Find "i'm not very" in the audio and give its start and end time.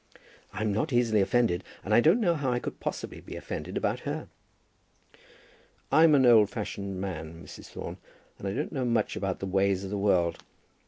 0.51-0.99